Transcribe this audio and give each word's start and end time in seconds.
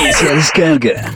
Inicia 0.00 0.34
descarga. 0.34 1.12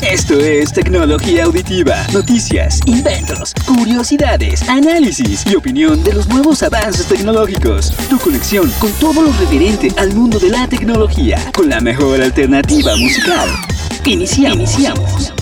Esto 0.00 0.38
es 0.38 0.72
tecnología 0.72 1.44
auditiva, 1.44 2.06
noticias, 2.12 2.78
inventos, 2.86 3.52
curiosidades, 3.66 4.68
análisis 4.68 5.44
y 5.46 5.56
opinión 5.56 6.02
de 6.04 6.14
los 6.14 6.28
nuevos 6.28 6.62
avances 6.62 7.06
tecnológicos. 7.06 7.92
Tu 8.08 8.18
conexión 8.18 8.70
con 8.78 8.92
todo 8.92 9.22
lo 9.22 9.32
referente 9.32 9.88
al 9.96 10.14
mundo 10.14 10.38
de 10.38 10.50
la 10.50 10.68
tecnología, 10.68 11.38
con 11.54 11.68
la 11.68 11.80
mejor 11.80 12.22
alternativa 12.22 12.96
musical. 12.96 13.48
Iniciamos. 14.04 15.39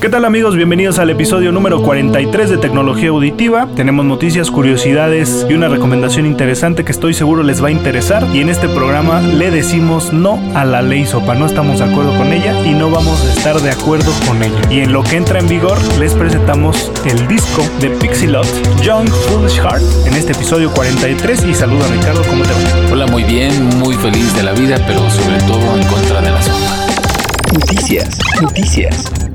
¿Qué 0.00 0.10
tal 0.10 0.26
amigos? 0.26 0.54
Bienvenidos 0.54 0.98
al 0.98 1.08
episodio 1.08 1.52
número 1.52 1.80
43 1.80 2.50
de 2.50 2.58
Tecnología 2.58 3.08
Auditiva. 3.08 3.66
Tenemos 3.74 4.04
noticias, 4.04 4.50
curiosidades 4.50 5.46
y 5.48 5.54
una 5.54 5.68
recomendación 5.68 6.26
interesante 6.26 6.84
que 6.84 6.92
estoy 6.92 7.14
seguro 7.14 7.42
les 7.42 7.64
va 7.64 7.68
a 7.68 7.70
interesar. 7.70 8.22
Y 8.34 8.40
en 8.40 8.50
este 8.50 8.68
programa 8.68 9.22
le 9.22 9.50
decimos 9.50 10.12
no 10.12 10.38
a 10.54 10.66
la 10.66 10.82
ley 10.82 11.06
SOPA. 11.06 11.34
No 11.34 11.46
estamos 11.46 11.78
de 11.78 11.86
acuerdo 11.86 12.14
con 12.18 12.30
ella 12.30 12.54
y 12.66 12.74
no 12.74 12.90
vamos 12.90 13.24
a 13.24 13.32
estar 13.32 13.56
de 13.58 13.70
acuerdo 13.70 14.12
con 14.28 14.42
ella. 14.42 14.60
Y 14.70 14.80
en 14.80 14.92
lo 14.92 15.02
que 15.02 15.16
entra 15.16 15.38
en 15.38 15.48
vigor 15.48 15.78
les 15.98 16.12
presentamos 16.12 16.92
el 17.06 17.26
disco 17.26 17.62
de 17.80 17.88
Pixilot, 17.88 18.46
Young 18.82 19.08
Foolish 19.08 19.58
Heart, 19.60 19.82
en 20.06 20.12
este 20.12 20.32
episodio 20.32 20.70
43. 20.72 21.46
Y 21.46 21.54
saluda 21.54 21.86
Ricardo, 21.88 22.22
¿cómo 22.28 22.44
te 22.44 22.52
va? 22.52 22.92
Hola, 22.92 23.06
muy 23.06 23.24
bien, 23.24 23.50
muy 23.78 23.94
feliz 23.94 24.36
de 24.36 24.42
la 24.42 24.52
vida, 24.52 24.76
pero 24.86 25.08
sobre 25.08 25.38
todo 25.38 25.74
en 25.74 25.86
contra 25.86 26.20
de 26.20 26.30
la 26.30 26.42
sopa. 26.42 26.86
Noticias, 27.54 28.18
noticias. 28.42 29.25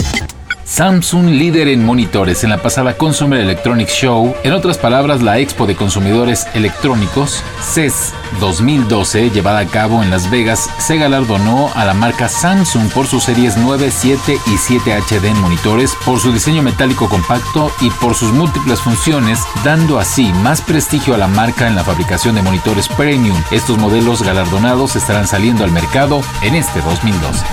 Samsung 0.72 1.32
líder 1.32 1.68
en 1.68 1.84
monitores 1.84 2.46
en 2.46 2.50
la 2.50 2.62
pasada 2.62 2.96
Consumer 2.96 3.42
Electronics 3.42 3.92
Show, 3.92 4.34
en 4.46 4.54
otras 4.54 4.78
palabras 4.78 5.22
la 5.22 5.38
Expo 5.38 5.68
de 5.68 5.76
Consumidores 5.76 6.48
Electrónicos, 6.54 7.44
CES 7.60 8.14
2012, 8.40 9.30
llevada 9.30 9.60
a 9.60 9.68
cabo 9.68 10.04
en 10.04 10.10
Las 10.10 10.30
Vegas, 10.30 10.70
se 10.78 10.98
galardonó 10.98 11.70
a 11.76 11.86
la 11.86 11.94
marca 11.94 12.30
Samsung 12.30 12.90
por 12.92 13.08
sus 13.08 13.24
series 13.24 13.58
9, 13.58 13.92
7 13.92 14.38
y 14.48 14.58
7 14.58 14.94
HD 14.94 15.26
en 15.26 15.42
monitores, 15.42 15.96
por 16.06 16.20
su 16.20 16.32
diseño 16.32 16.62
metálico 16.62 17.10
compacto 17.10 17.72
y 17.82 17.90
por 17.90 18.16
sus 18.16 18.32
múltiples 18.32 18.82
funciones, 18.82 19.40
dando 19.64 20.00
así 20.00 20.32
más 20.42 20.62
prestigio 20.62 21.14
a 21.14 21.18
la 21.18 21.28
marca 21.28 21.68
en 21.68 21.76
la 21.76 21.84
fabricación 21.84 22.36
de 22.36 22.42
monitores 22.42 22.88
premium. 22.88 23.38
Estos 23.52 23.78
modelos 23.78 24.22
galardonados 24.24 24.96
estarán 24.96 25.28
saliendo 25.28 25.64
al 25.64 25.72
mercado 25.72 26.22
en 26.42 26.56
este 26.56 26.82
2012. 26.82 27.46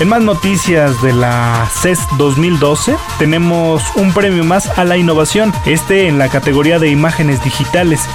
En 0.00 0.08
más 0.08 0.22
noticias 0.22 1.00
de 1.02 1.12
la 1.12 1.68
CES 1.70 2.00
2012, 2.18 2.96
tenemos 3.18 3.82
un 3.94 4.12
premio 4.12 4.44
más 4.44 4.76
a 4.76 4.84
la 4.84 4.96
innovación, 4.96 5.52
este 5.64 6.08
en 6.08 6.18
la 6.18 6.28
categoría 6.28 6.78
de 6.78 6.90
imágenes 6.90 7.42
digitales. 7.42 7.51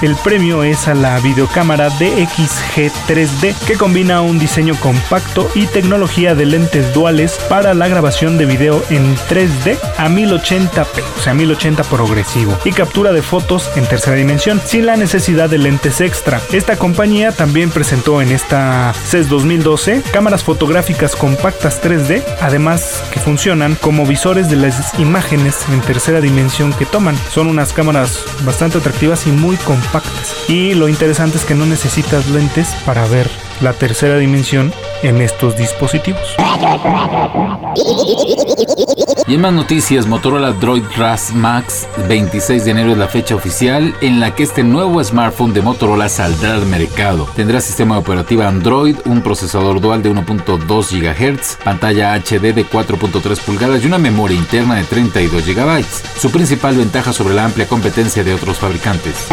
El 0.02 0.16
premio 0.16 0.62
es 0.62 0.88
a 0.88 0.94
la 0.94 1.18
videocámara 1.20 1.88
DXG 1.90 2.92
3D, 3.08 3.54
que 3.66 3.74
combina 3.76 4.20
un 4.20 4.38
diseño 4.38 4.74
compacto 4.78 5.48
y 5.54 5.66
tecnología 5.66 6.34
de 6.34 6.44
lentes 6.44 6.92
duales 6.92 7.38
para 7.48 7.72
la 7.72 7.88
grabación 7.88 8.36
de 8.36 8.46
video 8.46 8.82
en 8.90 9.16
3D 9.16 9.78
a 9.96 10.08
1080p, 10.08 11.02
o 11.18 11.22
sea 11.22 11.34
1080 11.34 11.84
progresivo, 11.84 12.58
y 12.64 12.72
captura 12.72 13.12
de 13.12 13.22
fotos 13.22 13.70
en 13.76 13.86
tercera 13.86 14.16
dimensión, 14.16 14.60
sin 14.64 14.86
la 14.86 14.96
necesidad 14.96 15.48
de 15.48 15.58
lentes 15.58 16.00
extra. 16.00 16.40
Esta 16.52 16.76
compañía 16.76 17.32
también 17.32 17.70
presentó 17.70 18.20
en 18.20 18.32
esta 18.32 18.92
CES 19.06 19.28
2012 19.28 20.02
cámaras 20.12 20.42
fotográficas 20.42 21.14
compactas 21.16 21.80
3D, 21.82 22.22
además 22.40 23.02
que 23.12 23.20
funcionan 23.20 23.76
como 23.76 24.04
visores 24.04 24.50
de 24.50 24.56
las 24.56 24.98
imágenes 24.98 25.64
en 25.72 25.80
tercera 25.80 26.20
dimensión 26.20 26.72
que 26.72 26.86
toman. 26.86 27.16
Son 27.30 27.46
unas 27.46 27.72
cámaras 27.72 28.24
bastante 28.44 28.78
atractivas 28.78 29.27
muy 29.30 29.56
compactas. 29.56 30.34
Y 30.48 30.74
lo 30.74 30.88
interesante 30.88 31.38
es 31.38 31.44
que 31.44 31.54
no 31.54 31.66
necesitas 31.66 32.28
lentes 32.28 32.68
para 32.84 33.06
ver 33.06 33.30
la 33.60 33.72
tercera 33.72 34.18
dimensión 34.18 34.72
en 35.02 35.20
estos 35.20 35.56
dispositivos. 35.56 36.36
Y 39.28 39.34
en 39.34 39.42
más 39.42 39.52
noticias, 39.52 40.06
Motorola 40.06 40.52
Droid 40.52 40.84
Ras 40.96 41.34
Max 41.34 41.86
26 42.08 42.64
de 42.64 42.70
enero 42.70 42.92
es 42.92 42.98
la 42.98 43.08
fecha 43.08 43.34
oficial 43.34 43.94
en 44.00 44.20
la 44.20 44.34
que 44.34 44.42
este 44.42 44.64
nuevo 44.64 45.04
smartphone 45.04 45.52
de 45.52 45.60
Motorola 45.60 46.08
saldrá 46.08 46.54
al 46.54 46.64
mercado. 46.64 47.28
Tendrá 47.36 47.60
sistema 47.60 47.98
operativo 47.98 48.44
Android, 48.44 48.96
un 49.04 49.20
procesador 49.20 49.82
dual 49.82 50.02
de 50.02 50.10
1.2 50.14 50.66
GHz, 50.66 51.58
pantalla 51.62 52.14
HD 52.14 52.54
de 52.54 52.66
4.3 52.66 53.38
pulgadas 53.40 53.84
y 53.84 53.86
una 53.86 53.98
memoria 53.98 54.38
interna 54.38 54.76
de 54.76 54.84
32 54.84 55.44
GB. 55.44 55.84
Su 56.18 56.30
principal 56.30 56.78
ventaja 56.78 57.12
sobre 57.12 57.34
la 57.34 57.44
amplia 57.44 57.68
competencia 57.68 58.24
de 58.24 58.32
otros 58.32 58.56
fabricantes. 58.56 59.28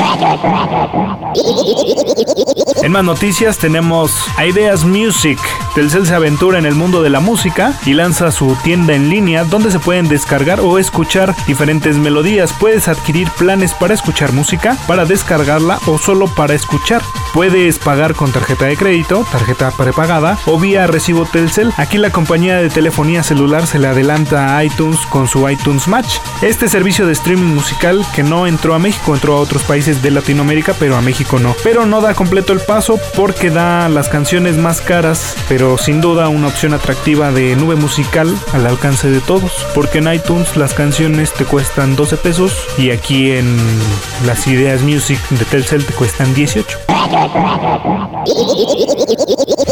En 2.83 2.91
más 2.91 3.03
noticias 3.03 3.57
tenemos 3.57 4.11
Ideas 4.45 4.83
Music. 4.83 5.39
Telcel 5.73 6.05
se 6.05 6.13
aventura 6.13 6.59
en 6.59 6.65
el 6.65 6.75
mundo 6.75 7.01
de 7.01 7.09
la 7.09 7.19
música 7.19 7.73
y 7.85 7.93
lanza 7.93 8.31
su 8.31 8.55
tienda 8.63 8.93
en 8.93 9.09
línea 9.09 9.43
donde 9.43 9.71
se 9.71 9.79
pueden 9.85 10.07
descargar 10.07 10.59
o 10.59 10.79
escuchar 10.79 11.35
diferentes 11.45 11.97
melodías. 11.97 12.51
Puedes 12.59 12.87
adquirir 12.87 13.29
planes 13.37 13.73
para 13.75 13.93
escuchar 13.93 14.33
música, 14.33 14.75
para 14.87 15.05
descargarla 15.05 15.79
o 15.85 15.99
solo 15.99 16.27
para 16.27 16.55
escuchar. 16.55 17.03
Puedes 17.33 17.77
pagar 17.77 18.15
con 18.15 18.31
tarjeta 18.31 18.65
de 18.65 18.77
crédito, 18.77 19.25
tarjeta 19.31 19.71
prepagada 19.71 20.39
o 20.45 20.59
vía 20.59 20.87
recibo 20.87 21.25
Telcel. 21.25 21.71
Aquí 21.77 21.97
la 21.97 22.09
compañía 22.09 22.57
de 22.57 22.69
telefonía 22.69 23.23
celular 23.23 23.67
se 23.67 23.77
le 23.77 23.87
adelanta 23.87 24.57
a 24.57 24.63
iTunes 24.63 25.05
con 25.05 25.27
su 25.27 25.47
iTunes 25.49 25.87
Match. 25.87 26.17
Este 26.41 26.67
servicio 26.67 27.05
de 27.05 27.13
streaming 27.13 27.53
musical 27.53 28.05
que 28.15 28.23
no 28.23 28.47
entró 28.47 28.73
a 28.73 28.79
México, 28.79 29.13
entró 29.13 29.35
a 29.35 29.41
otros 29.41 29.63
países 29.63 30.01
de 30.01 30.11
Latinoamérica, 30.11 30.73
pero 30.79 30.95
a 30.95 31.01
México 31.01 31.37
no. 31.39 31.55
Pero 31.63 31.85
no 31.85 32.01
da 32.01 32.15
completo 32.15 32.53
el 32.53 32.59
paso 32.59 32.99
porque 33.15 33.51
da 33.51 33.87
las 33.89 34.09
canciones 34.09 34.57
más 34.57 34.81
caras, 34.81 35.35
pero 35.47 35.77
sin 35.77 36.01
duda 36.01 36.29
una 36.29 36.47
opción 36.47 36.73
atractiva 36.73 37.31
de 37.31 37.55
nube 37.55 37.75
musical 37.75 38.35
al 38.53 38.65
alcance 38.65 39.09
de 39.09 39.19
todos. 39.19 39.65
Porque 39.75 39.99
en 39.99 40.11
iTunes 40.11 40.55
las 40.55 40.73
canciones 40.73 41.33
te 41.33 41.43
cuestan 41.45 41.95
12 41.95 42.17
pesos 42.17 42.53
y 42.77 42.91
aquí 42.91 43.31
en 43.31 43.57
las 44.25 44.47
ideas 44.47 44.81
Music 44.81 45.19
de 45.29 45.43
Telcel 45.45 45.85
te 45.85 45.93
cuestan 45.93 46.33
18. 46.33 46.94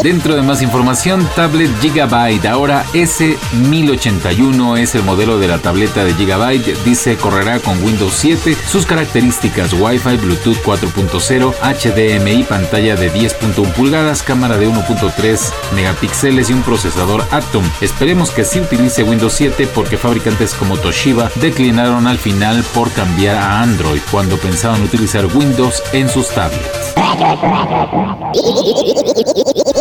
Dentro 0.02 0.36
de 0.36 0.42
más 0.42 0.60
información, 0.60 1.26
tablet 1.34 1.70
Gigabyte. 1.80 2.44
Ahora 2.46 2.84
S1081 2.92 4.78
es 4.78 4.94
el 4.94 5.02
modelo 5.02 5.38
de 5.38 5.48
la 5.48 5.58
tableta 5.58 6.04
de 6.04 6.12
Gigabyte. 6.12 6.76
Dice 6.84 7.16
correrá 7.16 7.58
con 7.58 7.82
Windows 7.82 8.12
7. 8.12 8.54
Sus 8.70 8.84
características 8.84 9.72
Wi-Fi, 9.72 10.16
Bluetooth 10.18 10.62
4.0, 10.62 11.54
HDMI, 11.62 12.44
pantalla 12.44 12.96
de 12.96 13.10
10.1 13.10 13.72
pulgadas, 13.72 14.22
cámara 14.22 14.58
de 14.58 14.68
1.3 14.68 15.52
megapíxeles 15.74 16.50
y 16.50 16.52
un 16.52 16.62
procesador 16.62 17.24
Atom. 17.30 17.64
Esperemos 17.80 18.30
que 18.30 18.44
sí 18.44 18.60
utilice 18.60 19.04
Windows 19.04 19.32
7 19.32 19.68
porque 19.74 19.96
fabricantes 19.96 20.54
como 20.54 20.76
Toshiba 20.76 21.30
declinaron 21.36 22.06
al 22.06 22.18
final 22.18 22.62
por 22.74 22.92
cambiar 22.92 23.36
a 23.36 23.62
Android 23.62 24.00
cuando 24.10 24.36
pensaban 24.36 24.82
utilizar 24.82 25.26
Windows 25.34 25.82
en 25.92 26.10
sus 26.10 26.28
tablets. 26.28 26.94
Dragon. 27.24 28.24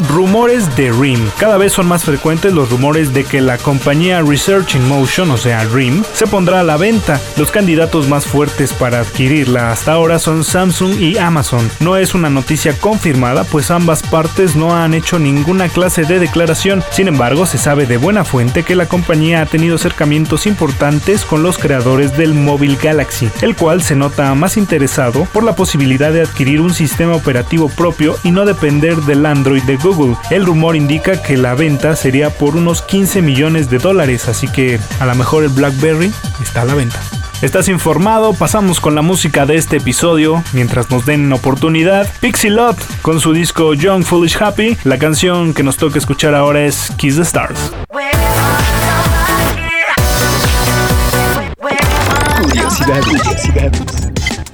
Rumores 0.10 0.76
de 0.76 0.92
RIM. 0.92 1.30
Cada 1.40 1.58
vez 1.58 1.72
son 1.72 1.88
más 1.88 2.04
frecuentes 2.04 2.52
los 2.52 2.70
rumores 2.70 3.14
de 3.14 3.24
que 3.24 3.40
la 3.40 3.58
compañía 3.58 4.22
Research 4.22 4.76
in 4.76 4.86
Motion, 4.88 5.32
o 5.32 5.38
sea 5.38 5.64
RIM, 5.64 6.04
se 6.14 6.28
pondrá 6.28 6.60
a 6.60 6.64
la 6.64 6.76
venta. 6.76 7.22
Los 7.38 7.52
candidatos 7.52 8.10
más 8.10 8.26
fuertes 8.26 8.74
para 8.74 9.00
adquirirla 9.00 9.72
hasta 9.72 9.94
ahora 9.94 10.20
son 10.20 10.44
Samsung 10.44 11.00
y 11.00 11.18
Amazon. 11.18 11.70
No 11.80 11.96
es 11.96 12.16
una 12.16 12.30
noticia 12.30 12.78
confirmada, 12.78 13.46
pues 13.46 13.72
ambas 13.72 14.04
partes 14.04 14.58
no 14.58 14.76
han 14.76 14.94
hecho 14.94 15.20
ninguna 15.20 15.70
clase 15.70 16.04
de 16.04 16.20
declaración. 16.20 16.84
Sin 16.92 17.08
embargo, 17.08 17.46
se 17.46 17.58
sabe 17.58 17.86
de 17.86 17.98
buena 17.98 18.26
fuente 18.26 18.64
que 18.64 18.76
la 18.76 18.88
compañía 18.88 19.42
ha 19.42 19.46
tenido 19.46 19.76
acercamientos 19.76 20.48
importantes 20.48 21.24
con 21.24 21.44
los 21.44 21.58
creadores 21.58 22.18
del 22.18 22.34
móvil 22.34 22.78
Galaxy, 22.82 23.30
el 23.42 23.56
cual 23.56 23.82
se 23.82 23.96
nota 23.96 24.36
más 24.36 24.58
interesado 24.58 25.26
por 25.32 25.44
la 25.44 25.56
posibilidad 25.56 26.12
de 26.12 26.24
adquirir 26.24 26.60
un 26.60 26.74
sistema 26.74 27.16
operativo 27.16 27.70
propio 27.70 28.18
y 28.24 28.32
no 28.32 28.44
depender 28.44 28.98
del 28.98 29.26
Android 29.26 29.64
de 29.64 29.78
Google. 29.78 29.93
El 30.30 30.46
rumor 30.46 30.76
indica 30.76 31.22
que 31.22 31.38
la 31.38 31.54
venta 31.54 31.96
sería 31.96 32.30
por 32.32 32.56
unos 32.56 32.82
15 32.82 33.22
millones 33.22 33.70
de 33.70 33.78
dólares, 33.78 34.28
así 34.28 34.48
que 34.48 34.80
a 35.00 35.06
lo 35.06 35.14
mejor 35.16 35.44
el 35.44 35.50
BlackBerry 35.50 36.12
está 36.42 36.62
a 36.64 36.66
la 36.66 36.74
venta. 36.74 37.00
Estás 37.44 37.68
informado, 37.68 38.34
pasamos 38.34 38.80
con 38.80 38.96
la 38.96 39.02
música 39.02 39.46
de 39.46 39.56
este 39.56 39.78
episodio 39.78 40.44
mientras 40.54 40.90
nos 40.90 41.06
den 41.06 41.32
oportunidad. 41.32 42.08
Pixilot 42.22 42.78
con 43.02 43.20
su 43.20 43.34
disco 43.34 43.74
Young 43.74 44.04
Foolish 44.04 44.42
Happy. 44.42 44.78
La 44.84 44.98
canción 44.98 45.54
que 45.54 45.62
nos 45.62 45.78
toca 45.78 46.00
escuchar 46.00 46.34
ahora 46.34 46.66
es 46.66 46.92
Kiss 46.98 47.18
the 47.18 47.22
Stars. 47.24 47.72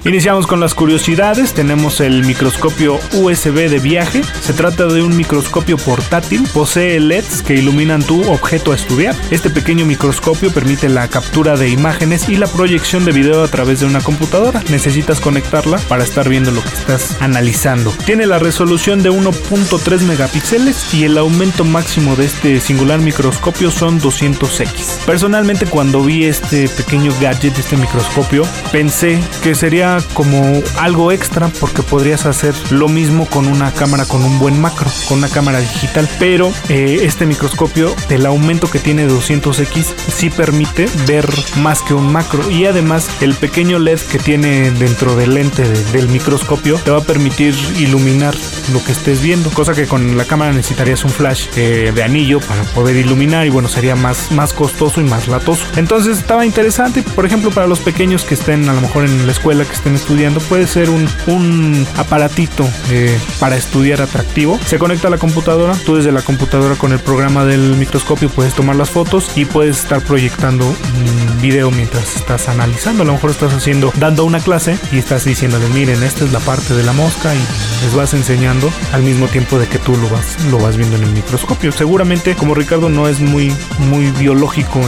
Iniciamos 0.05 0.47
con 0.47 0.61
las 0.61 0.75
curiosidades. 0.75 1.53
Tenemos 1.53 1.99
el 1.99 2.23
microscopio 2.23 2.97
USB 3.13 3.69
de 3.69 3.79
viaje. 3.79 4.21
Se 4.23 4.53
trata 4.53 4.85
de 4.87 5.03
un 5.03 5.17
microscopio 5.17 5.77
portátil. 5.77 6.47
Posee 6.53 7.01
LEDs 7.01 7.41
que 7.41 7.55
iluminan 7.55 8.01
tu 8.01 8.21
objeto 8.31 8.71
a 8.71 8.75
estudiar. 8.75 9.13
Este 9.29 9.49
pequeño 9.49 9.85
microscopio 9.85 10.51
permite 10.51 10.87
la 10.87 11.09
captura 11.09 11.57
de 11.57 11.67
imágenes 11.69 12.29
y 12.29 12.37
la 12.37 12.47
proyección 12.47 13.03
de 13.03 13.11
video 13.11 13.43
a 13.43 13.49
través 13.49 13.81
de 13.81 13.87
una 13.87 13.99
computadora. 13.99 14.63
Necesitas 14.69 15.19
conectarla 15.19 15.77
para 15.89 16.05
estar 16.05 16.29
viendo 16.29 16.51
lo 16.51 16.63
que 16.63 16.69
estás 16.69 17.17
analizando. 17.19 17.91
Tiene 18.05 18.25
la 18.25 18.39
resolución 18.39 19.03
de 19.03 19.11
1.3 19.11 19.99
megapíxeles 20.03 20.93
y 20.93 21.03
el 21.03 21.17
aumento 21.17 21.65
máximo 21.65 22.15
de 22.15 22.25
este 22.25 22.61
singular 22.61 22.99
microscopio 22.99 23.69
son 23.69 23.99
200x. 23.99 25.05
Personalmente 25.05 25.65
cuando 25.65 26.01
vi 26.01 26.23
este 26.23 26.69
pequeño 26.69 27.11
gadget, 27.19 27.59
este 27.59 27.75
microscopio, 27.75 28.43
pensé 28.71 29.19
que 29.43 29.55
sería 29.55 29.88
como 30.13 30.61
algo 30.77 31.11
extra 31.11 31.49
porque 31.59 31.83
podrías 31.83 32.25
hacer 32.25 32.53
lo 32.71 32.87
mismo 32.87 33.25
con 33.25 33.47
una 33.47 33.71
cámara 33.71 34.05
con 34.05 34.23
un 34.23 34.39
buen 34.39 34.59
macro, 34.59 34.87
con 35.07 35.19
una 35.19 35.29
cámara 35.29 35.59
digital, 35.59 36.07
pero 36.19 36.51
eh, 36.69 36.99
este 37.03 37.25
microscopio, 37.25 37.95
el 38.09 38.25
aumento 38.25 38.69
que 38.69 38.79
tiene 38.79 39.07
200x, 39.07 39.93
sí 40.13 40.29
permite 40.29 40.87
ver 41.07 41.27
más 41.57 41.81
que 41.81 41.93
un 41.93 42.11
macro 42.11 42.49
y 42.49 42.65
además 42.65 43.09
el 43.21 43.33
pequeño 43.35 43.79
LED 43.79 43.99
que 43.99 44.19
tiene 44.19 44.71
dentro 44.71 45.15
del 45.15 45.35
lente 45.35 45.67
del 45.91 46.09
microscopio 46.09 46.77
te 46.77 46.91
va 46.91 46.99
a 46.99 47.03
permitir 47.03 47.55
iluminar 47.77 48.35
lo 48.73 48.83
que 48.83 48.91
estés 48.91 49.21
viendo, 49.21 49.49
cosa 49.51 49.73
que 49.73 49.87
con 49.87 50.17
la 50.17 50.25
cámara 50.25 50.51
necesitarías 50.51 51.03
un 51.03 51.09
flash 51.09 51.47
eh, 51.55 51.91
de 51.93 52.03
anillo 52.03 52.39
para 52.39 52.63
poder 52.63 52.95
iluminar 52.95 53.45
y 53.45 53.49
bueno, 53.49 53.67
sería 53.67 53.95
más, 53.95 54.31
más 54.31 54.53
costoso 54.53 55.01
y 55.01 55.03
más 55.03 55.27
latoso. 55.27 55.65
Entonces 55.75 56.17
estaba 56.17 56.45
interesante, 56.45 57.01
por 57.01 57.25
ejemplo, 57.25 57.51
para 57.51 57.67
los 57.67 57.79
pequeños 57.79 58.23
que 58.23 58.33
estén 58.33 58.67
a 58.69 58.73
lo 58.73 58.81
mejor 58.81 59.05
en 59.05 59.25
la 59.25 59.31
escuela, 59.31 59.63
estén 59.79 59.95
estudiando, 59.95 60.41
puede 60.41 60.67
ser 60.67 60.89
un, 60.89 61.07
un 61.27 61.87
aparatito 61.97 62.67
eh, 62.91 63.17
para 63.39 63.55
estudiar 63.55 64.01
atractivo. 64.01 64.59
Se 64.65 64.77
conecta 64.77 65.07
a 65.07 65.11
la 65.11 65.17
computadora, 65.17 65.73
tú 65.85 65.95
desde 65.95 66.11
la 66.11 66.21
computadora 66.21 66.75
con 66.75 66.91
el 66.91 66.99
programa 66.99 67.45
del 67.45 67.75
microscopio 67.77 68.29
puedes 68.29 68.53
tomar 68.53 68.75
las 68.75 68.89
fotos 68.89 69.31
y 69.35 69.45
puedes 69.45 69.79
estar 69.79 70.01
proyectando 70.01 70.65
un 70.65 71.41
video 71.41 71.71
mientras 71.71 72.17
estás 72.17 72.49
analizando. 72.49 73.03
A 73.03 73.05
lo 73.05 73.13
mejor 73.13 73.31
estás 73.31 73.53
haciendo, 73.53 73.91
dando 73.95 74.25
una 74.25 74.39
clase 74.41 74.77
y 74.91 74.97
estás 74.97 75.23
diciéndoles, 75.23 75.69
miren, 75.69 76.03
esta 76.03 76.25
es 76.25 76.33
la 76.33 76.39
parte 76.39 76.73
de 76.73 76.83
la 76.83 76.91
mosca 76.91 77.33
y 77.33 77.39
les 77.85 77.95
vas 77.95 78.13
enseñando 78.13 78.69
al 78.91 79.03
mismo 79.03 79.27
tiempo 79.27 79.57
de 79.57 79.67
que 79.67 79.79
tú 79.79 79.95
lo 79.95 80.09
vas, 80.09 80.43
lo 80.51 80.59
vas 80.59 80.75
viendo 80.75 80.97
en 80.97 81.03
el 81.03 81.11
microscopio. 81.11 81.71
Seguramente, 81.71 82.35
como 82.35 82.53
Ricardo 82.53 82.89
no 82.89 83.07
es 83.07 83.21
muy, 83.21 83.53
muy 83.89 84.11
biológico 84.11 84.81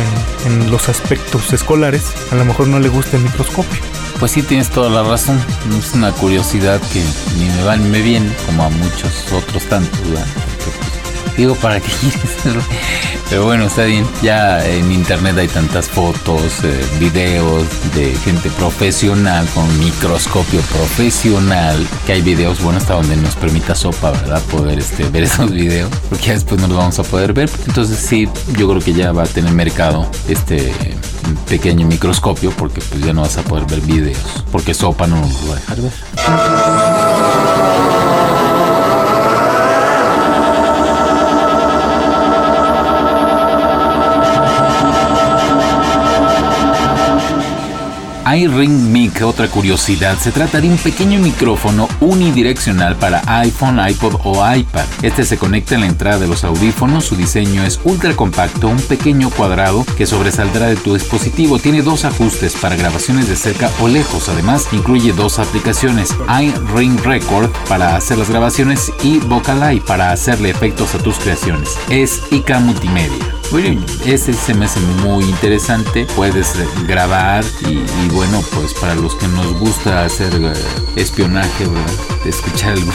en, 0.46 0.52
en 0.52 0.72
los 0.72 0.90
aspectos 0.90 1.54
escolares, 1.54 2.04
a 2.32 2.36
lo 2.36 2.44
mejor 2.44 2.68
no 2.68 2.80
le 2.80 2.90
gusta 2.90 3.16
el 3.16 3.24
microscopio. 3.24 4.01
Pues 4.22 4.34
sí, 4.34 4.44
tienes 4.44 4.70
toda 4.70 4.88
la 4.92 5.02
razón. 5.02 5.44
Es 5.80 5.96
una 5.96 6.12
curiosidad 6.12 6.80
que 6.94 7.04
ni 7.40 7.46
me 7.46 7.64
va 7.64 7.76
ni 7.76 7.90
me 7.90 8.04
viene, 8.04 8.32
como 8.46 8.64
a 8.64 8.70
muchos 8.70 9.34
otros 9.34 9.64
tantos, 9.64 10.00
¿verdad? 10.12 10.28
Pues, 10.64 11.38
digo, 11.38 11.56
¿para 11.56 11.80
qué 11.80 11.88
quieres? 12.02 12.38
Pero 13.32 13.46
bueno, 13.46 13.66
está 13.66 13.86
bien. 13.86 14.06
Ya 14.22 14.64
en 14.64 14.92
internet 14.92 15.36
hay 15.40 15.48
tantas 15.48 15.90
fotos, 15.90 16.64
eh, 16.64 16.86
videos 17.00 17.66
de 17.96 18.14
gente 18.24 18.52
profesional 18.52 19.48
con 19.56 19.80
microscopio 19.80 20.62
profesional, 20.62 21.84
que 22.06 22.14
hay 22.14 22.22
videos, 22.22 22.62
bueno, 22.62 22.78
hasta 22.78 22.94
donde 22.94 23.16
nos 23.16 23.36
permita 23.36 23.74
Sopa, 23.74 24.12
¿verdad? 24.12 24.40
Poder 24.52 24.78
este, 24.78 25.04
ver 25.10 25.24
esos 25.24 25.52
videos, 25.52 25.90
porque 26.10 26.28
ya 26.28 26.34
después 26.34 26.62
no 26.62 26.68
los 26.68 26.78
vamos 26.78 27.00
a 27.00 27.04
poder 27.04 27.34
ver. 27.34 27.50
Entonces 27.66 27.98
sí, 27.98 28.30
yo 28.56 28.70
creo 28.70 28.82
que 28.82 28.94
ya 28.94 29.14
va 29.14 29.24
a 29.24 29.28
tener 29.28 29.52
mercado 29.52 30.08
este 30.28 30.72
pequeño 31.48 31.88
microscopio, 31.88 32.52
porque 32.52 32.82
pues 32.82 33.04
ya 33.04 33.14
no 33.14 33.22
vas 33.22 33.38
a 33.38 33.44
poder 33.44 33.66
ver 33.66 33.82
videos, 33.82 34.18
porque 34.52 34.74
Sopa 34.74 35.08
no 35.08 35.20
nos 35.20 35.50
va 35.50 35.54
a 35.54 35.56
dejar 35.56 35.82
ver. 35.82 35.92
iRing 48.42 48.92
Mic, 48.92 49.22
otra 49.22 49.48
curiosidad, 49.48 50.18
se 50.18 50.32
trata 50.32 50.60
de 50.60 50.68
un 50.68 50.78
pequeño 50.78 51.20
micrófono 51.20 51.88
unidireccional 52.00 52.96
para 52.96 53.22
iPhone, 53.40 53.80
iPod 53.88 54.16
o 54.24 54.56
iPad. 54.56 54.86
Este 55.04 55.26
se 55.26 55.38
conecta 55.38 55.76
en 55.76 55.82
la 55.82 55.88
entrada 55.88 56.18
de 56.18 56.28
los 56.28 56.44
audífonos, 56.44 57.06
su 57.06 57.16
diseño 57.16 57.64
es 57.64 57.80
ultra 57.84 58.16
compacto, 58.16 58.68
un 58.68 58.82
pequeño 58.82 59.30
cuadrado 59.30 59.86
que 59.98 60.08
sobresaldrá 60.08 60.68
de 60.68 60.76
tu 60.76 60.96
dispositivo. 60.96 61.60
Tiene 61.60 61.84
dos 61.84 62.04
ajustes 62.06 62.56
para 62.56 62.76
grabaciones 62.76 63.28
de 63.28 63.36
cerca 63.36 63.70
o 63.80 63.88
lejos, 63.88 64.28
además 64.30 64.68
incluye 64.72 65.14
dos 65.14 65.38
aplicaciones, 65.38 66.16
iRing 66.28 66.98
Record 67.04 67.52
para 67.70 67.96
hacer 67.96 68.18
las 68.18 68.30
grabaciones 68.30 68.92
y 69.04 69.20
Vocaleye 69.20 69.82
para 69.82 70.12
hacerle 70.12 70.50
efectos 70.50 70.96
a 70.96 71.00
tus 71.00 71.18
creaciones. 71.20 71.78
Es 71.90 72.22
IK 72.32 72.60
Multimedia. 72.60 73.41
Ese 74.06 74.32
se 74.32 74.54
me 74.54 74.66
hace 74.66 74.80
muy 74.80 75.26
interesante. 75.26 76.06
Puedes 76.16 76.54
grabar 76.88 77.44
y, 77.68 78.10
bueno, 78.14 78.42
pues 78.56 78.74
para 78.74 78.96
los 78.96 79.16
que 79.16 79.28
nos 79.28 79.54
gusta 79.60 80.06
hacer 80.06 80.34
eh, 80.36 80.54
espionaje, 80.96 81.66
¿verdad? 81.66 82.12
escuchar 82.26 82.74
algo 82.74 82.92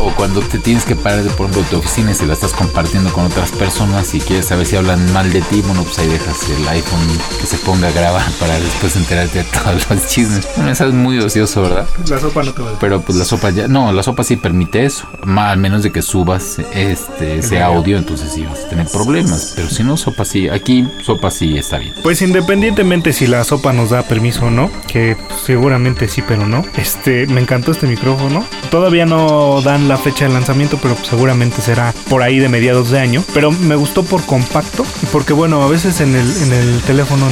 o 0.00 0.10
cuando 0.14 0.40
te 0.40 0.58
tienes 0.58 0.84
que 0.84 0.94
parar 0.94 1.22
de 1.22 1.30
por 1.30 1.48
ejemplo 1.48 1.68
tu 1.70 1.76
oficina 1.78 2.10
y 2.10 2.14
se 2.14 2.26
la 2.26 2.34
estás 2.34 2.52
compartiendo 2.52 3.12
con 3.12 3.24
otras 3.26 3.50
personas 3.52 4.14
y 4.14 4.20
quieres 4.20 4.46
saber 4.46 4.66
si 4.66 4.76
hablan 4.76 5.12
mal 5.12 5.32
de 5.32 5.40
ti, 5.42 5.62
bueno 5.62 5.82
pues 5.82 5.98
ahí 5.98 6.08
dejas 6.08 6.48
el 6.50 6.68
iPhone 6.68 7.00
que 7.40 7.46
se 7.46 7.56
ponga 7.58 7.88
a 7.88 7.92
grabar 7.92 8.30
para 8.38 8.58
después 8.58 8.96
enterarte 8.96 9.38
de 9.38 9.44
todos 9.44 9.88
los 9.88 10.06
chismes. 10.06 10.46
Bueno, 10.56 10.70
eso 10.70 10.86
es 10.86 10.94
muy 10.94 11.18
ocioso, 11.18 11.62
¿verdad? 11.62 11.86
La 12.08 12.20
sopa 12.20 12.42
no 12.42 12.52
te 12.52 12.62
va 12.62 12.70
a 12.72 12.78
Pero 12.78 13.00
pues 13.00 13.18
la 13.18 13.24
sopa 13.24 13.50
ya, 13.50 13.68
no, 13.68 13.92
la 13.92 14.02
sopa 14.02 14.24
sí 14.24 14.36
permite 14.36 14.84
eso, 14.84 15.06
al 15.36 15.58
menos 15.58 15.82
de 15.82 15.92
que 15.92 16.02
subas 16.02 16.58
este 16.72 17.38
ese 17.38 17.62
audio, 17.62 17.96
entonces 17.96 18.32
sí 18.32 18.44
vas 18.44 18.64
a 18.64 18.68
tener 18.68 18.86
problemas, 18.88 19.52
pero 19.56 19.70
si 19.70 19.82
no 19.82 19.95
sopa 19.96 20.24
sí, 20.24 20.48
aquí 20.48 20.86
sopa 21.02 21.30
sí 21.30 21.56
está 21.56 21.78
bien. 21.78 21.94
Pues 22.02 22.22
independientemente 22.22 23.12
si 23.12 23.26
la 23.26 23.44
sopa 23.44 23.72
nos 23.72 23.90
da 23.90 24.02
permiso 24.02 24.46
o 24.46 24.50
no, 24.50 24.70
que 24.86 25.16
seguramente 25.44 26.08
sí, 26.08 26.22
pero 26.26 26.46
no. 26.46 26.64
Este, 26.76 27.26
me 27.26 27.40
encantó 27.40 27.72
este 27.72 27.86
micrófono. 27.86 28.44
Todavía 28.70 29.06
no 29.06 29.60
dan 29.62 29.88
la 29.88 29.96
fecha 29.96 30.26
de 30.26 30.32
lanzamiento, 30.32 30.78
pero 30.80 30.96
seguramente 30.96 31.60
será 31.60 31.92
por 32.08 32.22
ahí 32.22 32.38
de 32.38 32.48
mediados 32.48 32.90
de 32.90 33.00
año. 33.00 33.22
Pero 33.34 33.50
me 33.50 33.76
gustó 33.76 34.04
por 34.04 34.24
compacto, 34.24 34.84
porque 35.12 35.32
bueno, 35.32 35.62
a 35.62 35.68
veces 35.68 36.00
en 36.00 36.14
el, 36.14 36.36
en 36.42 36.52
el 36.52 36.82
teléfono, 36.82 37.26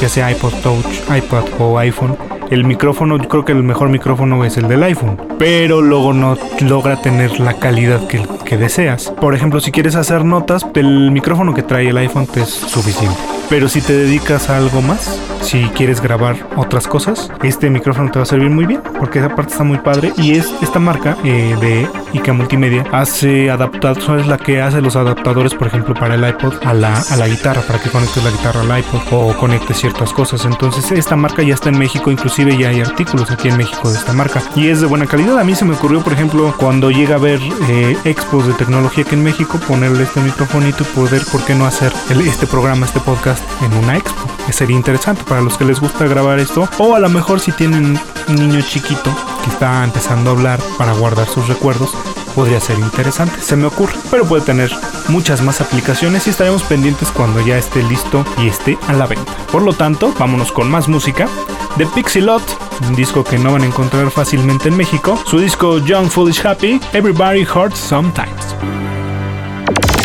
ya 0.00 0.08
sea 0.08 0.30
iPod 0.30 0.54
Touch, 0.62 0.86
iPad 1.16 1.44
o 1.58 1.78
iPhone, 1.78 2.16
el 2.50 2.64
micrófono, 2.64 3.16
yo 3.16 3.28
creo 3.28 3.44
que 3.44 3.52
el 3.52 3.62
mejor 3.62 3.88
micrófono 3.88 4.44
es 4.44 4.56
el 4.56 4.68
del 4.68 4.82
iPhone, 4.82 5.16
pero 5.38 5.80
luego 5.80 6.12
no 6.12 6.36
logra 6.60 7.00
tener 7.00 7.40
la 7.40 7.54
calidad 7.54 8.06
que, 8.08 8.26
que 8.44 8.56
deseas. 8.56 9.10
Por 9.20 9.34
ejemplo, 9.34 9.60
si 9.60 9.70
quieres 9.70 9.94
hacer 9.94 10.24
notas, 10.24 10.66
el 10.74 11.10
micrófono 11.10 11.54
que 11.54 11.62
trae 11.62 11.88
el 11.88 11.96
iPhone 11.96 12.26
te 12.26 12.42
es 12.42 12.50
suficiente. 12.50 13.39
Pero 13.50 13.68
si 13.68 13.82
te 13.82 13.92
dedicas 13.92 14.48
a 14.48 14.56
algo 14.56 14.80
más, 14.80 15.18
si 15.42 15.64
quieres 15.70 16.00
grabar 16.00 16.36
otras 16.56 16.86
cosas, 16.86 17.30
este 17.42 17.68
micrófono 17.68 18.08
te 18.12 18.20
va 18.20 18.22
a 18.22 18.26
servir 18.26 18.48
muy 18.48 18.64
bien, 18.64 18.80
porque 18.96 19.18
esa 19.18 19.34
parte 19.34 19.50
está 19.50 19.64
muy 19.64 19.78
padre. 19.78 20.12
Y 20.16 20.36
es 20.36 20.48
esta 20.62 20.78
marca 20.78 21.16
eh, 21.24 21.56
de 21.60 21.88
IK 22.12 22.32
Multimedia 22.32 22.84
hace 22.92 23.50
adaptados, 23.50 24.08
es 24.20 24.28
la 24.28 24.38
que 24.38 24.62
hace 24.62 24.80
los 24.80 24.94
adaptadores, 24.94 25.54
por 25.54 25.66
ejemplo, 25.66 25.94
para 25.94 26.14
el 26.14 26.28
iPod 26.28 26.54
a 26.64 26.72
la, 26.72 26.96
a 26.96 27.16
la 27.16 27.26
guitarra, 27.26 27.62
para 27.62 27.80
que 27.80 27.90
conectes 27.90 28.22
la 28.22 28.30
guitarra 28.30 28.60
al 28.60 28.78
iPod 28.78 29.00
o 29.10 29.36
conectes 29.36 29.78
ciertas 29.78 30.12
cosas. 30.12 30.44
Entonces, 30.44 30.92
esta 30.92 31.16
marca 31.16 31.42
ya 31.42 31.54
está 31.54 31.70
en 31.70 31.78
México, 31.78 32.12
inclusive 32.12 32.56
ya 32.56 32.68
hay 32.68 32.82
artículos 32.82 33.32
aquí 33.32 33.48
en 33.48 33.56
México 33.56 33.90
de 33.90 33.98
esta 33.98 34.12
marca 34.12 34.40
y 34.54 34.68
es 34.68 34.80
de 34.80 34.86
buena 34.86 35.06
calidad. 35.06 35.40
A 35.40 35.44
mí 35.44 35.56
se 35.56 35.64
me 35.64 35.74
ocurrió, 35.74 36.02
por 36.02 36.12
ejemplo, 36.12 36.54
cuando 36.56 36.92
llega 36.92 37.16
a 37.16 37.18
ver 37.18 37.40
eh, 37.68 37.96
expos 38.04 38.46
de 38.46 38.54
tecnología 38.54 39.02
aquí 39.02 39.16
en 39.16 39.24
México, 39.24 39.58
ponerle 39.66 40.04
este 40.04 40.20
microfonito 40.20 40.84
y 40.84 40.96
poder, 40.96 41.22
¿por 41.32 41.44
qué 41.44 41.56
no 41.56 41.66
hacer 41.66 41.92
este 42.10 42.46
programa, 42.46 42.86
este 42.86 43.00
podcast? 43.00 43.39
En 43.62 43.72
una 43.74 43.96
expo. 43.96 44.30
Sería 44.52 44.76
interesante 44.76 45.22
para 45.24 45.40
los 45.40 45.56
que 45.56 45.64
les 45.64 45.80
gusta 45.80 46.06
grabar 46.06 46.38
esto. 46.38 46.68
O 46.78 46.94
a 46.94 47.00
lo 47.00 47.08
mejor 47.08 47.40
si 47.40 47.52
tienen 47.52 47.98
un 48.28 48.34
niño 48.34 48.60
chiquito 48.62 49.10
que 49.44 49.50
está 49.50 49.84
empezando 49.84 50.30
a 50.30 50.32
hablar 50.32 50.60
para 50.76 50.92
guardar 50.92 51.28
sus 51.28 51.48
recuerdos, 51.48 51.92
podría 52.34 52.60
ser 52.60 52.78
interesante, 52.78 53.40
se 53.40 53.56
me 53.56 53.66
ocurre. 53.66 53.94
Pero 54.10 54.24
puede 54.26 54.44
tener 54.44 54.70
muchas 55.08 55.42
más 55.42 55.60
aplicaciones 55.60 56.26
y 56.26 56.30
estaremos 56.30 56.62
pendientes 56.62 57.10
cuando 57.10 57.40
ya 57.40 57.58
esté 57.58 57.82
listo 57.82 58.24
y 58.38 58.48
esté 58.48 58.78
a 58.88 58.92
la 58.92 59.06
venta. 59.06 59.32
Por 59.52 59.62
lo 59.62 59.72
tanto, 59.72 60.12
vámonos 60.18 60.52
con 60.52 60.70
más 60.70 60.88
música. 60.88 61.28
De 61.76 61.86
Pixilot, 61.86 62.42
un 62.88 62.96
disco 62.96 63.22
que 63.24 63.38
no 63.38 63.52
van 63.52 63.62
a 63.62 63.66
encontrar 63.66 64.10
fácilmente 64.10 64.68
en 64.68 64.76
México. 64.76 65.18
Su 65.24 65.38
disco 65.38 65.78
Young 65.78 66.08
Foolish 66.08 66.44
Happy, 66.44 66.80
Everybody 66.92 67.44
Hurts 67.44 67.78
Sometimes. 67.78 68.56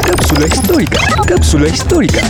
Cápsula 0.05 0.47
histórica, 0.47 0.99
cápsula 1.27 1.67
histórica. 1.67 2.21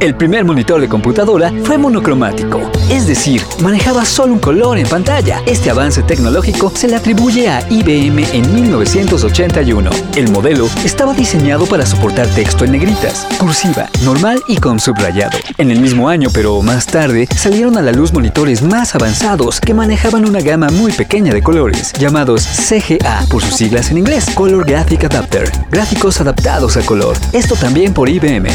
El 0.00 0.14
primer 0.14 0.46
monitor 0.46 0.80
de 0.80 0.88
computadora 0.88 1.52
fue 1.64 1.76
monocromático, 1.76 2.62
es 2.88 3.06
decir, 3.06 3.42
manejaba 3.60 4.06
solo 4.06 4.32
un 4.32 4.38
color 4.38 4.78
en 4.78 4.88
pantalla. 4.88 5.42
Este 5.44 5.68
avance 5.68 6.02
tecnológico 6.02 6.72
se 6.74 6.88
le 6.88 6.96
atribuye 6.96 7.50
a 7.50 7.60
IBM 7.68 8.24
en 8.32 8.54
1981. 8.54 9.90
El 10.16 10.30
modelo 10.30 10.70
estaba 10.86 11.12
diseñado 11.12 11.66
para 11.66 11.84
soportar 11.84 12.26
texto 12.28 12.64
en 12.64 12.72
negritas, 12.72 13.26
cursiva, 13.38 13.90
normal 14.02 14.42
y 14.48 14.56
con 14.56 14.80
subrayado. 14.80 15.36
En 15.58 15.70
el 15.70 15.80
mismo 15.80 16.08
año, 16.08 16.30
pero 16.32 16.62
más 16.62 16.86
tarde, 16.86 17.28
salieron 17.36 17.76
a 17.76 17.82
la 17.82 17.92
luz 17.92 18.10
monitores 18.14 18.62
más 18.62 18.94
avanzados 18.94 19.60
que 19.60 19.74
manejaban 19.74 20.26
una 20.26 20.40
gama 20.40 20.70
muy 20.70 20.92
pequeña 20.92 21.34
de 21.34 21.42
colores, 21.42 21.92
llamados 21.98 22.46
CGA 22.46 23.26
por 23.28 23.42
sus 23.42 23.54
siglas 23.54 23.90
en 23.90 23.98
inglés, 23.98 24.30
Color 24.32 24.64
Graphic 24.64 25.04
Adapter, 25.04 25.52
gráficos 25.70 26.22
adaptados 26.22 26.78
a 26.78 26.80
color. 26.86 27.18
Esto 27.34 27.54
también 27.54 27.92
por 27.92 28.08
IBM. 28.08 28.48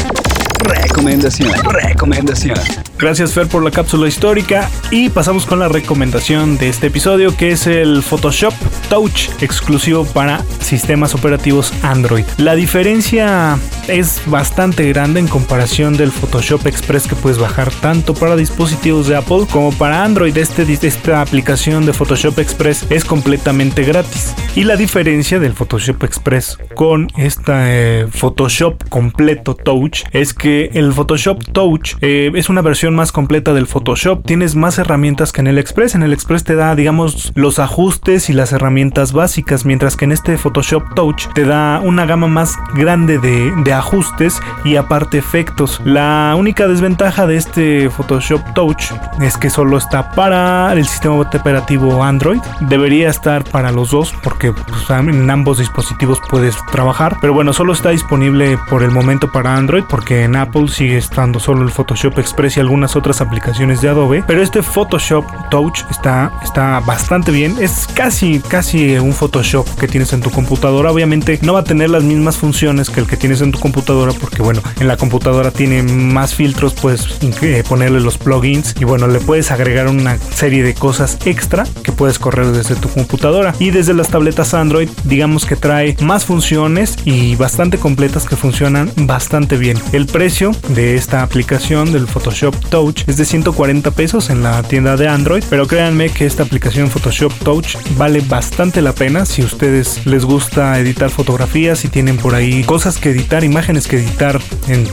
Recomendación, 0.64 1.52
recomendación. 1.64 2.58
Gracias 2.98 3.34
Fer 3.34 3.46
por 3.46 3.62
la 3.62 3.70
cápsula 3.70 4.08
histórica 4.08 4.70
y 4.90 5.10
pasamos 5.10 5.44
con 5.44 5.58
la 5.58 5.68
recomendación 5.68 6.56
de 6.56 6.70
este 6.70 6.86
episodio 6.86 7.36
que 7.36 7.50
es 7.50 7.66
el 7.66 8.02
Photoshop 8.02 8.54
Touch 8.88 9.28
exclusivo 9.42 10.06
para 10.06 10.42
sistemas 10.60 11.14
operativos 11.14 11.72
Android. 11.82 12.24
La 12.38 12.54
diferencia 12.54 13.58
es 13.86 14.22
bastante 14.26 14.88
grande 14.88 15.20
en 15.20 15.28
comparación 15.28 15.96
del 15.96 16.10
Photoshop 16.10 16.66
Express 16.66 17.06
que 17.06 17.14
puedes 17.14 17.38
bajar 17.38 17.70
tanto 17.70 18.14
para 18.14 18.34
dispositivos 18.34 19.08
de 19.08 19.16
Apple 19.16 19.46
como 19.50 19.72
para 19.72 20.02
Android. 20.02 20.36
Este, 20.36 20.62
esta 20.86 21.20
aplicación 21.20 21.84
de 21.84 21.92
Photoshop 21.92 22.38
Express 22.38 22.86
es 22.88 23.04
completamente 23.04 23.84
gratis. 23.84 24.34
Y 24.54 24.64
la 24.64 24.76
diferencia 24.76 25.38
del 25.38 25.52
Photoshop 25.52 26.02
Express 26.04 26.58
con 26.74 27.08
esta 27.16 27.64
eh, 27.70 28.06
Photoshop 28.10 28.88
completo 28.88 29.54
Touch 29.54 30.04
es 30.12 30.32
que 30.32 30.45
el 30.46 30.92
Photoshop 30.92 31.42
Touch 31.52 31.96
eh, 32.00 32.30
es 32.34 32.48
una 32.48 32.62
versión 32.62 32.94
más 32.94 33.10
completa 33.10 33.52
del 33.52 33.66
Photoshop. 33.66 34.24
Tienes 34.24 34.54
más 34.54 34.78
herramientas 34.78 35.32
que 35.32 35.40
en 35.40 35.48
el 35.48 35.58
Express. 35.58 35.94
En 35.94 36.02
el 36.02 36.12
Express 36.12 36.44
te 36.44 36.54
da, 36.54 36.74
digamos, 36.76 37.32
los 37.34 37.58
ajustes 37.58 38.30
y 38.30 38.32
las 38.32 38.52
herramientas 38.52 39.12
básicas, 39.12 39.64
mientras 39.64 39.96
que 39.96 40.04
en 40.04 40.12
este 40.12 40.38
Photoshop 40.38 40.94
Touch 40.94 41.26
te 41.34 41.44
da 41.44 41.80
una 41.82 42.06
gama 42.06 42.28
más 42.28 42.54
grande 42.74 43.18
de, 43.18 43.72
ajustes 43.72 44.40
y 44.64 44.76
aparte 44.76 45.18
efectos. 45.18 45.80
La 45.84 46.34
única 46.38 46.68
desventaja 46.68 47.26
de 47.26 47.36
este 47.36 47.90
Photoshop 47.90 48.40
Touch 48.54 48.92
es 49.20 49.36
que 49.36 49.50
solo 49.50 49.76
está 49.76 50.12
para 50.12 50.72
el 50.72 50.86
sistema 50.86 51.16
operativo 51.16 52.04
Android. 52.04 52.40
Debería 52.60 53.10
estar 53.10 53.42
para 53.44 53.72
los 53.72 53.90
dos 53.90 54.14
porque 54.22 54.52
pues, 54.52 54.88
en 54.90 55.28
ambos 55.28 55.58
dispositivos 55.58 56.20
puedes 56.30 56.56
trabajar. 56.70 57.16
Pero 57.20 57.34
bueno, 57.34 57.52
solo 57.52 57.72
está 57.72 57.90
disponible 57.90 58.58
por 58.70 58.82
el 58.82 58.92
momento 58.92 59.30
para 59.32 59.56
Android 59.56 59.82
porque 59.88 60.24
en 60.24 60.35
Apple 60.36 60.68
sigue 60.68 60.98
estando 60.98 61.40
solo 61.40 61.62
el 61.62 61.70
Photoshop 61.70 62.18
Express 62.18 62.56
y 62.56 62.60
algunos 62.60 62.96
otras 62.96 63.20
aplicaciones 63.20 63.80
de 63.80 63.88
Adobe, 63.88 64.24
pero 64.26 64.42
este 64.42 64.62
Photoshop 64.62 65.24
Touch 65.50 65.80
está, 65.90 66.32
está 66.42 66.80
bastante 66.80 67.30
bien. 67.32 67.56
Es 67.60 67.86
casi, 67.94 68.40
casi 68.40 68.98
un 68.98 69.12
Photoshop 69.12 69.66
que 69.78 69.88
tienes 69.88 70.12
en 70.12 70.20
tu 70.20 70.30
computadora. 70.30 70.90
Obviamente 70.90 71.38
no 71.42 71.54
va 71.54 71.60
a 71.60 71.64
tener 71.64 71.90
las 71.90 72.04
mismas 72.04 72.36
funciones 72.36 72.90
que 72.90 73.00
el 73.00 73.06
que 73.06 73.16
tienes 73.16 73.40
en 73.40 73.52
tu 73.52 73.58
computadora 73.58 74.12
porque 74.12 74.42
bueno, 74.42 74.60
en 74.80 74.88
la 74.88 74.96
computadora 74.96 75.50
tiene 75.50 75.82
más 75.82 76.34
filtros, 76.34 76.74
puedes 76.74 77.06
eh, 77.42 77.64
ponerle 77.68 78.00
los 78.00 78.18
plugins 78.18 78.74
y 78.78 78.84
bueno, 78.84 79.06
le 79.06 79.20
puedes 79.20 79.50
agregar 79.50 79.88
una 79.88 80.18
serie 80.18 80.62
de 80.62 80.74
cosas 80.74 81.18
extra 81.24 81.64
que 81.82 81.92
puedes 81.92 82.18
correr 82.18 82.48
desde 82.48 82.74
tu 82.76 82.88
computadora. 82.88 83.54
Y 83.58 83.70
desde 83.70 83.94
las 83.94 84.08
tabletas 84.08 84.54
Android, 84.54 84.88
digamos 85.04 85.46
que 85.46 85.56
trae 85.56 85.96
más 86.00 86.24
funciones 86.24 86.96
y 87.04 87.36
bastante 87.36 87.78
completas 87.78 88.26
que 88.26 88.36
funcionan 88.36 88.90
bastante 88.96 89.56
bien. 89.56 89.78
El 89.92 90.06
precio 90.06 90.25
de 90.26 90.96
esta 90.96 91.22
aplicación 91.22 91.92
del 91.92 92.08
Photoshop 92.08 92.52
Touch 92.68 93.04
es 93.06 93.16
de 93.16 93.24
140 93.24 93.92
pesos 93.92 94.28
en 94.28 94.42
la 94.42 94.60
tienda 94.64 94.96
de 94.96 95.06
Android, 95.06 95.44
pero 95.48 95.68
créanme 95.68 96.08
que 96.08 96.26
esta 96.26 96.42
aplicación 96.42 96.90
Photoshop 96.90 97.32
Touch 97.44 97.76
vale 97.96 98.20
bastante 98.22 98.82
la 98.82 98.92
pena 98.92 99.24
si 99.24 99.42
ustedes 99.42 100.04
les 100.04 100.24
gusta 100.24 100.80
editar 100.80 101.10
fotografías 101.10 101.84
y 101.84 101.88
tienen 101.88 102.16
por 102.16 102.34
ahí 102.34 102.64
cosas 102.64 102.98
que 102.98 103.10
editar, 103.10 103.44
imágenes 103.44 103.86
que 103.86 103.98
editar 103.98 104.40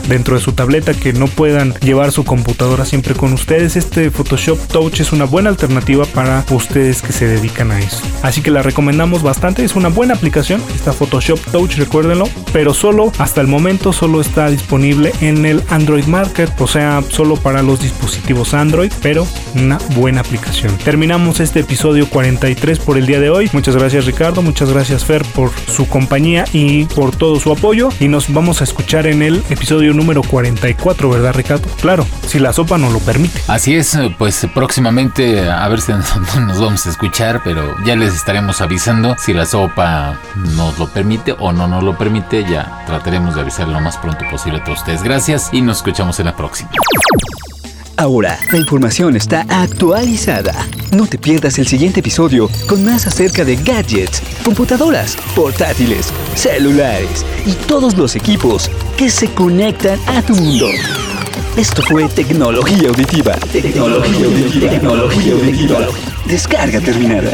dentro 0.08 0.36
de 0.36 0.40
su 0.40 0.52
tableta 0.52 0.94
que 0.94 1.12
no 1.12 1.26
puedan 1.26 1.74
llevar 1.80 2.12
su 2.12 2.24
computadora 2.24 2.84
siempre 2.84 3.14
con 3.14 3.32
ustedes. 3.32 3.74
Este 3.74 4.12
Photoshop 4.12 4.58
Touch 4.68 5.00
es 5.00 5.10
una 5.10 5.24
buena 5.24 5.50
alternativa 5.50 6.04
para 6.04 6.44
ustedes 6.50 7.02
que 7.02 7.12
se 7.12 7.26
dedican 7.26 7.72
a 7.72 7.80
eso. 7.80 8.02
Así 8.22 8.40
que 8.40 8.52
la 8.52 8.62
recomendamos 8.62 9.24
bastante, 9.24 9.64
es 9.64 9.74
una 9.74 9.88
buena 9.88 10.14
aplicación, 10.14 10.62
esta 10.76 10.92
Photoshop 10.92 11.40
Touch, 11.50 11.74
recuérdenlo, 11.74 12.28
pero 12.52 12.72
solo 12.72 13.10
hasta 13.18 13.40
el 13.40 13.48
momento 13.48 13.92
solo 13.92 14.20
está 14.20 14.48
disponible 14.48 15.12
en 15.24 15.46
el 15.46 15.62
Android 15.70 16.04
Market, 16.04 16.50
o 16.60 16.66
sea, 16.66 17.02
solo 17.08 17.36
para 17.36 17.62
los 17.62 17.80
dispositivos 17.80 18.54
Android, 18.54 18.92
pero 19.02 19.26
una 19.54 19.78
buena 19.96 20.20
aplicación. 20.20 20.76
Terminamos 20.78 21.40
este 21.40 21.60
episodio 21.60 22.08
43 22.08 22.78
por 22.78 22.98
el 22.98 23.06
día 23.06 23.20
de 23.20 23.30
hoy. 23.30 23.48
Muchas 23.52 23.76
gracias 23.76 24.04
Ricardo, 24.04 24.42
muchas 24.42 24.70
gracias 24.70 25.04
Fer 25.04 25.24
por 25.34 25.50
su 25.66 25.88
compañía 25.88 26.44
y 26.52 26.84
por 26.84 27.16
todo 27.16 27.40
su 27.40 27.52
apoyo. 27.52 27.88
Y 28.00 28.08
nos 28.08 28.32
vamos 28.32 28.60
a 28.60 28.64
escuchar 28.64 29.06
en 29.06 29.22
el 29.22 29.42
episodio 29.48 29.94
número 29.94 30.22
44, 30.22 31.08
¿verdad 31.08 31.34
Ricardo? 31.34 31.68
Claro, 31.80 32.06
si 32.26 32.38
la 32.38 32.52
sopa 32.52 32.76
nos 32.78 32.92
lo 32.92 32.98
permite. 32.98 33.40
Así 33.48 33.74
es, 33.74 33.98
pues 34.18 34.46
próximamente 34.54 35.48
a 35.48 35.66
ver 35.68 35.80
si 35.80 35.92
nos 36.40 36.60
vamos 36.60 36.86
a 36.86 36.90
escuchar, 36.90 37.40
pero 37.42 37.74
ya 37.84 37.96
les 37.96 38.14
estaremos 38.14 38.60
avisando 38.60 39.16
si 39.18 39.32
la 39.32 39.46
sopa 39.46 40.20
nos 40.56 40.78
lo 40.78 40.88
permite 40.88 41.34
o 41.38 41.52
no 41.52 41.66
nos 41.66 41.82
lo 41.82 41.96
permite. 41.96 42.44
Ya 42.44 42.84
trataremos 42.86 43.34
de 43.34 43.40
avisar 43.40 43.68
lo 43.68 43.80
más 43.80 43.96
pronto 43.96 44.24
posible 44.30 44.58
a 44.58 44.64
todos 44.64 44.80
ustedes. 44.80 45.02
Gracias 45.14 45.50
y 45.52 45.60
nos 45.60 45.76
escuchamos 45.76 46.18
en 46.18 46.26
la 46.26 46.34
próxima. 46.34 46.72
Ahora, 47.96 48.36
la 48.50 48.58
información 48.58 49.14
está 49.14 49.46
actualizada. 49.48 50.66
No 50.90 51.06
te 51.06 51.18
pierdas 51.18 51.56
el 51.60 51.68
siguiente 51.68 52.00
episodio 52.00 52.50
con 52.66 52.84
más 52.84 53.06
acerca 53.06 53.44
de 53.44 53.54
gadgets, 53.54 54.20
computadoras, 54.44 55.16
portátiles, 55.36 56.12
celulares 56.34 57.24
y 57.46 57.52
todos 57.52 57.96
los 57.96 58.16
equipos 58.16 58.68
que 58.98 59.08
se 59.08 59.32
conectan 59.32 60.00
a 60.08 60.20
tu 60.20 60.34
mundo. 60.34 60.66
Esto 61.56 61.80
fue 61.82 62.08
Tecnología 62.08 62.88
Auditiva. 62.88 63.34
Tecnología 63.52 64.26
Auditiva. 64.26 64.70
Tecnología 64.72 65.32
Auditiva. 65.32 65.78
Descarga 66.26 66.80
terminada. 66.80 67.30